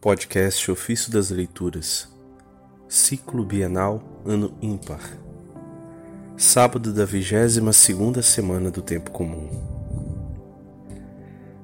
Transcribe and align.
Podcast 0.00 0.70
Ofício 0.70 1.10
das 1.10 1.28
Leituras, 1.30 2.08
Ciclo 2.88 3.44
Bienal, 3.44 4.00
Ano 4.24 4.56
Ímpar. 4.62 5.00
Sábado 6.36 6.92
da 6.92 7.04
22 7.04 7.74
segunda 7.74 8.22
semana 8.22 8.70
do 8.70 8.80
Tempo 8.80 9.10
Comum. 9.10 9.50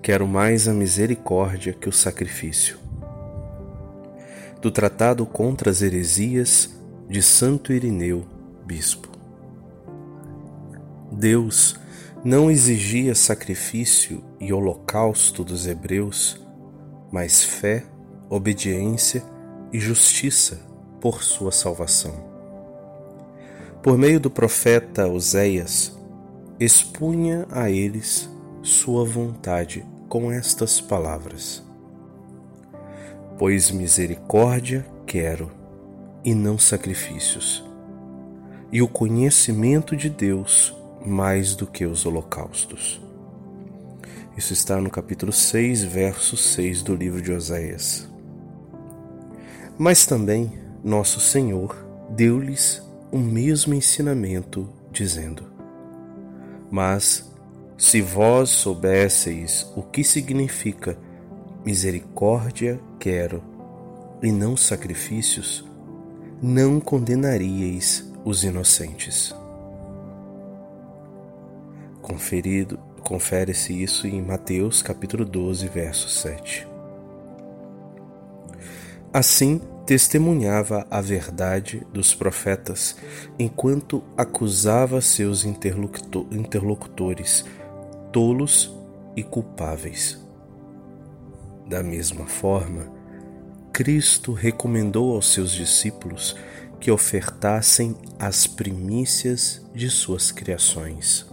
Quero 0.00 0.28
mais 0.28 0.68
a 0.68 0.72
misericórdia 0.72 1.72
que 1.72 1.88
o 1.88 1.92
sacrifício. 1.92 2.78
Do 4.62 4.70
Tratado 4.70 5.26
contra 5.26 5.68
as 5.68 5.82
Heresias 5.82 6.70
de 7.08 7.20
Santo 7.20 7.72
Irineu, 7.72 8.24
Bispo. 8.64 9.08
Deus 11.10 11.74
não 12.24 12.48
exigia 12.48 13.12
sacrifício 13.12 14.22
e 14.38 14.52
holocausto 14.52 15.42
dos 15.42 15.66
hebreus, 15.66 16.40
mas 17.10 17.42
fé 17.42 17.84
obediência 18.30 19.24
e 19.72 19.80
justiça 19.80 20.60
por 21.00 21.24
sua 21.24 21.50
salvação. 21.50 22.14
Por 23.82 23.98
meio 23.98 24.20
do 24.20 24.30
profeta 24.30 25.08
Oséias, 25.08 25.98
expunha 26.60 27.46
a 27.50 27.68
eles 27.68 28.30
sua 28.62 29.04
vontade 29.04 29.84
com 30.08 30.30
estas 30.30 30.80
palavras: 30.80 31.62
Pois 33.36 33.70
misericórdia 33.70 34.86
quero 35.06 35.50
e 36.22 36.34
não 36.34 36.58
sacrifícios, 36.58 37.64
e 38.70 38.80
o 38.80 38.86
conhecimento 38.86 39.96
de 39.96 40.08
Deus 40.08 40.76
mais 41.04 41.56
do 41.56 41.66
que 41.66 41.86
os 41.86 42.04
holocaustos. 42.04 43.00
Isso 44.36 44.52
está 44.52 44.80
no 44.80 44.90
capítulo 44.90 45.32
6, 45.32 45.82
verso 45.84 46.36
6 46.36 46.82
do 46.82 46.94
livro 46.94 47.20
de 47.20 47.32
Oséias. 47.32 48.09
Mas 49.82 50.04
também 50.04 50.52
nosso 50.84 51.18
Senhor 51.20 51.74
deu-lhes 52.10 52.82
o 53.10 53.16
mesmo 53.16 53.72
ensinamento, 53.72 54.68
dizendo: 54.92 55.42
Mas 56.70 57.32
se 57.78 58.02
vós 58.02 58.50
soubesseis 58.50 59.66
o 59.74 59.80
que 59.80 60.04
significa 60.04 60.98
misericórdia 61.64 62.78
quero 62.98 63.42
e 64.22 64.30
não 64.30 64.54
sacrifícios, 64.54 65.64
não 66.42 66.78
condenaríeis 66.78 68.06
os 68.22 68.44
inocentes. 68.44 69.34
Conferido, 72.02 72.78
confere-se 73.02 73.82
isso 73.82 74.06
em 74.06 74.20
Mateus 74.20 74.82
capítulo 74.82 75.24
12, 75.24 75.68
verso 75.68 76.10
7. 76.10 76.68
Assim, 79.12 79.60
testemunhava 79.84 80.86
a 80.88 81.00
verdade 81.00 81.84
dos 81.92 82.14
profetas 82.14 82.96
enquanto 83.36 84.04
acusava 84.16 85.00
seus 85.00 85.44
interlocutores 85.44 87.44
tolos 88.12 88.72
e 89.16 89.24
culpáveis. 89.24 90.24
Da 91.66 91.82
mesma 91.82 92.26
forma, 92.26 92.86
Cristo 93.72 94.32
recomendou 94.32 95.14
aos 95.14 95.32
seus 95.32 95.52
discípulos 95.52 96.36
que 96.78 96.90
ofertassem 96.90 97.96
as 98.18 98.46
primícias 98.46 99.62
de 99.74 99.90
suas 99.90 100.30
criações. 100.30 101.26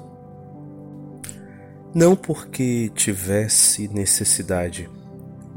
Não 1.93 2.15
porque 2.15 2.91
tivesse 2.95 3.87
necessidade, 3.87 4.89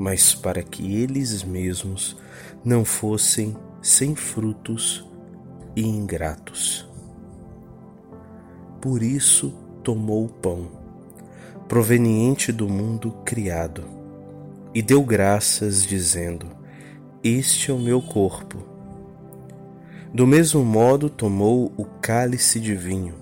mas 0.01 0.35
para 0.35 0.63
que 0.63 0.97
eles 0.97 1.45
mesmos 1.45 2.17
não 2.65 2.87
fossem 2.87 3.55
sem 3.83 4.15
frutos 4.15 5.07
e 5.77 5.87
ingratos. 5.87 6.89
Por 8.81 9.03
isso 9.03 9.53
tomou 9.83 10.25
o 10.25 10.29
pão, 10.31 10.69
proveniente 11.69 12.51
do 12.51 12.67
mundo 12.67 13.13
criado, 13.27 13.85
e 14.73 14.81
deu 14.81 15.05
graças, 15.05 15.83
dizendo: 15.83 16.47
Este 17.23 17.71
é 17.71 17.75
o 17.75 17.79
meu 17.79 18.01
corpo. 18.01 18.57
Do 20.15 20.27
mesmo 20.27 20.65
modo 20.65 21.11
tomou 21.11 21.75
o 21.77 21.85
cálice 21.85 22.59
de 22.59 22.75
vinho, 22.75 23.17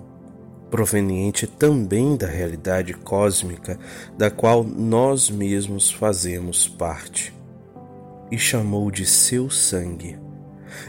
proveniente 0.70 1.46
também 1.46 2.16
da 2.16 2.26
realidade 2.26 2.94
cósmica 2.94 3.78
da 4.16 4.30
qual 4.30 4.62
nós 4.62 5.30
mesmos 5.30 5.90
fazemos 5.90 6.68
parte, 6.68 7.34
e 8.30 8.38
chamou 8.38 8.90
de 8.90 9.06
seu 9.06 9.48
sangue, 9.48 10.18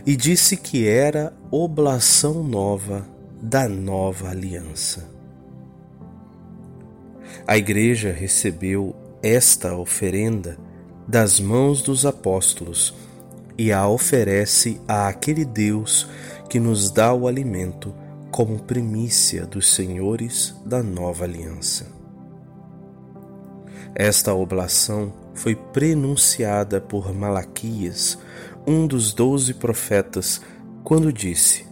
e 0.06 0.16
disse 0.16 0.58
que 0.58 0.88
era 0.88 1.34
oblação 1.50 2.44
nova 2.44 3.08
da 3.42 3.68
nova 3.70 4.30
aliança. 4.30 5.10
A 7.48 7.58
Igreja 7.58 8.12
recebeu 8.12 8.96
esta 9.24 9.76
oferenda 9.76 10.58
das 11.08 11.40
mãos 11.40 11.82
dos 11.82 12.06
apóstolos 12.06 12.94
e 13.58 13.72
a 13.72 13.88
oferece 13.88 14.80
àquele 14.88 15.44
Deus 15.44 16.08
que 16.50 16.60
nos 16.60 16.92
dá 16.92 17.14
o 17.14 17.28
alimento 17.28 17.94
como 18.32 18.62
primícia 18.64 19.46
dos 19.46 19.74
senhores 19.74 20.56
da 20.66 20.84
nova 20.84 21.24
aliança. 21.24 21.88
Esta 23.96 24.34
oblação 24.34 25.14
foi 25.34 25.56
prenunciada 25.56 26.80
por 26.80 27.14
Malaquias, 27.14 28.18
um 28.66 28.86
dos 28.86 29.14
doze 29.14 29.54
profetas, 29.54 30.42
quando 30.84 31.12
disse: 31.12 31.66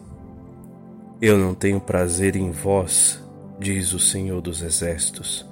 Eu 1.22 1.38
não 1.38 1.54
tenho 1.54 1.80
prazer 1.80 2.36
em 2.36 2.52
vós, 2.52 3.24
diz 3.60 3.94
o 3.94 4.00
Senhor 4.00 4.42
dos 4.42 4.62
Exércitos, 4.62 5.46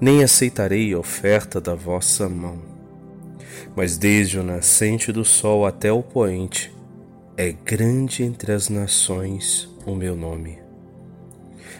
nem 0.00 0.24
aceitarei 0.24 0.92
a 0.92 0.98
oferta 0.98 1.60
da 1.60 1.74
vossa 1.74 2.28
mão. 2.28 2.58
Mas 3.76 3.96
desde 3.96 4.38
o 4.38 4.42
nascente 4.42 5.12
do 5.12 5.24
sol 5.24 5.66
até 5.66 5.92
o 5.92 6.02
poente, 6.02 6.73
é 7.36 7.50
grande 7.50 8.22
entre 8.22 8.52
as 8.52 8.68
nações 8.68 9.68
o 9.84 9.94
meu 9.94 10.14
nome. 10.14 10.58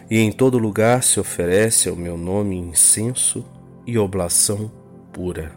E 0.09 0.19
em 0.19 0.31
todo 0.31 0.57
lugar 0.57 1.01
se 1.01 1.19
oferece 1.19 1.87
ao 1.87 1.95
meu 1.95 2.17
nome 2.17 2.57
incenso 2.57 3.45
e 3.87 3.97
oblação 3.97 4.69
pura. 5.13 5.53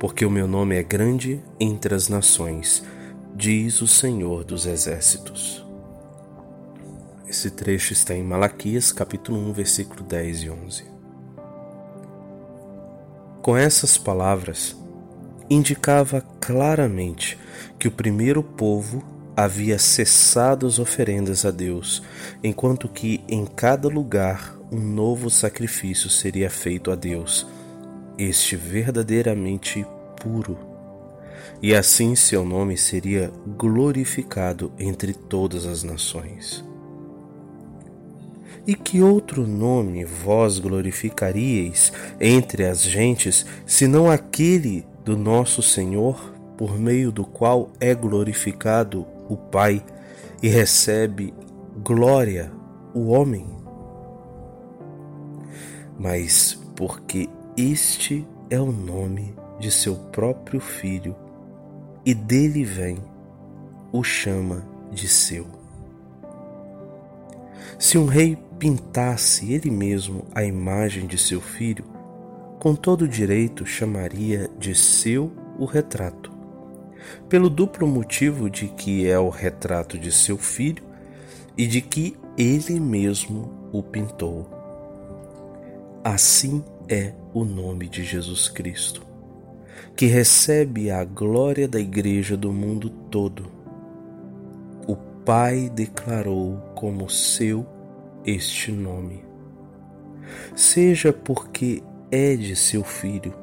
Porque 0.00 0.24
o 0.24 0.30
meu 0.30 0.48
nome 0.48 0.76
é 0.76 0.82
grande 0.82 1.42
entre 1.60 1.94
as 1.94 2.08
nações, 2.08 2.82
diz 3.34 3.82
o 3.82 3.86
Senhor 3.86 4.42
dos 4.42 4.64
Exércitos. 4.64 5.64
Esse 7.28 7.50
trecho 7.50 7.92
está 7.92 8.14
em 8.14 8.22
Malaquias, 8.22 8.90
capítulo 8.90 9.38
1, 9.50 9.52
versículo 9.52 10.02
10 10.02 10.42
e 10.42 10.50
11. 10.50 10.84
Com 13.42 13.56
essas 13.56 13.98
palavras, 13.98 14.74
indicava 15.48 16.22
claramente 16.40 17.38
que 17.78 17.88
o 17.88 17.92
primeiro 17.92 18.42
povo 18.42 19.02
havia 19.36 19.78
cessado 19.78 20.66
as 20.66 20.78
oferendas 20.78 21.44
a 21.44 21.50
Deus, 21.50 22.02
enquanto 22.42 22.88
que 22.88 23.22
em 23.28 23.44
cada 23.44 23.88
lugar 23.88 24.56
um 24.70 24.78
novo 24.78 25.28
sacrifício 25.28 26.08
seria 26.08 26.48
feito 26.48 26.90
a 26.90 26.94
Deus, 26.94 27.46
este 28.16 28.56
verdadeiramente 28.56 29.84
puro. 30.20 30.58
E 31.60 31.74
assim 31.74 32.14
seu 32.14 32.44
nome 32.44 32.76
seria 32.76 33.30
glorificado 33.56 34.72
entre 34.78 35.12
todas 35.12 35.66
as 35.66 35.82
nações. 35.82 36.64
E 38.66 38.74
que 38.74 39.02
outro 39.02 39.46
nome 39.46 40.04
vós 40.04 40.58
glorificaríeis 40.58 41.92
entre 42.18 42.64
as 42.64 42.82
gentes, 42.82 43.44
senão 43.66 44.10
aquele 44.10 44.86
do 45.04 45.16
nosso 45.16 45.62
Senhor, 45.62 46.34
por 46.56 46.78
meio 46.78 47.12
do 47.12 47.24
qual 47.24 47.70
é 47.80 47.94
glorificado 47.94 49.06
o 49.28 49.36
Pai 49.36 49.84
e 50.42 50.48
recebe 50.48 51.34
glória 51.82 52.52
o 52.94 53.08
homem, 53.08 53.46
mas 55.98 56.58
porque 56.76 57.28
este 57.56 58.26
é 58.50 58.60
o 58.60 58.70
nome 58.70 59.34
de 59.58 59.70
seu 59.70 59.96
próprio 59.96 60.60
filho 60.60 61.14
e 62.04 62.14
dele 62.14 62.64
vem, 62.64 62.98
o 63.92 64.02
chama 64.02 64.66
de 64.92 65.08
seu. 65.08 65.46
Se 67.78 67.98
um 67.98 68.06
rei 68.06 68.36
pintasse 68.58 69.52
ele 69.52 69.70
mesmo 69.70 70.24
a 70.34 70.44
imagem 70.44 71.06
de 71.06 71.18
seu 71.18 71.40
filho, 71.40 71.84
com 72.64 72.74
todo 72.74 73.06
direito 73.06 73.66
chamaria 73.66 74.48
de 74.58 74.74
seu 74.74 75.30
o 75.58 75.66
retrato 75.66 76.32
pelo 77.28 77.50
duplo 77.50 77.86
motivo 77.86 78.48
de 78.48 78.68
que 78.68 79.06
é 79.06 79.18
o 79.18 79.28
retrato 79.28 79.98
de 79.98 80.10
seu 80.10 80.38
filho 80.38 80.82
e 81.58 81.66
de 81.66 81.82
que 81.82 82.16
ele 82.38 82.80
mesmo 82.80 83.52
o 83.70 83.82
pintou. 83.82 84.48
Assim 86.02 86.64
é 86.88 87.12
o 87.34 87.44
nome 87.44 87.86
de 87.86 88.02
Jesus 88.02 88.48
Cristo, 88.48 89.02
que 89.94 90.06
recebe 90.06 90.90
a 90.90 91.04
glória 91.04 91.68
da 91.68 91.78
Igreja 91.78 92.34
do 92.34 92.50
mundo 92.50 92.88
todo. 92.88 93.44
O 94.86 94.96
Pai 94.96 95.68
declarou 95.68 96.56
como 96.74 97.10
seu 97.10 97.66
este 98.24 98.72
nome. 98.72 99.22
Seja 100.56 101.12
porque 101.12 101.82
é 102.10 102.36
de 102.36 102.54
seu 102.54 102.82
Filho, 102.84 103.34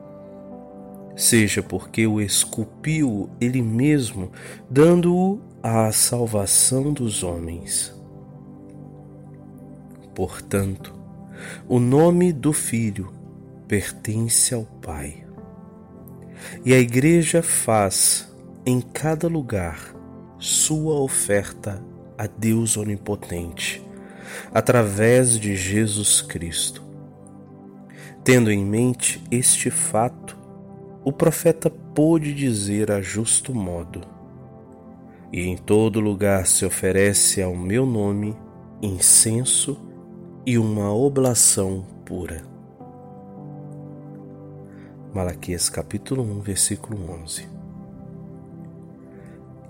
seja 1.15 1.61
porque 1.61 2.07
o 2.07 2.21
esculpiu 2.21 3.29
Ele 3.39 3.61
mesmo, 3.61 4.31
dando-o 4.69 5.39
à 5.61 5.91
salvação 5.91 6.91
dos 6.91 7.23
homens. 7.23 7.93
Portanto, 10.15 10.93
o 11.67 11.79
nome 11.79 12.33
do 12.33 12.53
Filho 12.53 13.13
pertence 13.67 14.53
ao 14.53 14.63
Pai. 14.63 15.25
E 16.65 16.73
a 16.73 16.79
Igreja 16.79 17.41
faz, 17.41 18.31
em 18.65 18.81
cada 18.81 19.27
lugar, 19.27 19.95
sua 20.37 20.99
oferta 20.99 21.81
a 22.17 22.27
Deus 22.27 22.77
Onipotente, 22.77 23.81
através 24.53 25.39
de 25.39 25.55
Jesus 25.55 26.21
Cristo. 26.21 26.90
Tendo 28.23 28.51
em 28.51 28.63
mente 28.63 29.23
este 29.31 29.71
fato, 29.71 30.38
o 31.03 31.12
profeta 31.12 31.71
pôde 31.71 32.35
dizer 32.35 32.91
a 32.91 33.01
justo 33.01 33.53
modo: 33.53 34.01
E 35.33 35.41
em 35.41 35.57
todo 35.57 36.00
lugar 36.00 36.45
se 36.45 36.63
oferece 36.63 37.41
ao 37.41 37.56
meu 37.56 37.83
nome 37.83 38.38
incenso 38.79 39.79
e 40.45 40.56
uma 40.59 40.94
oblação 40.94 41.83
pura. 42.06 42.44
Malaquias 45.12 45.68
capítulo 45.68 46.21
1, 46.23 46.41
versículo 46.41 47.12
11. 47.23 47.47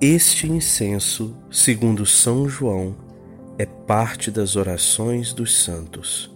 Este 0.01 0.51
incenso, 0.51 1.35
segundo 1.49 2.05
São 2.05 2.49
João, 2.49 2.95
é 3.57 3.65
parte 3.65 4.29
das 4.29 4.57
orações 4.57 5.31
dos 5.31 5.63
santos, 5.63 6.35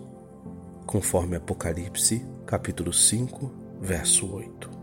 conforme 0.95 1.35
Apocalipse 1.35 2.25
capítulo 2.45 2.93
5, 2.93 3.51
verso 3.81 4.33
8. 4.33 4.74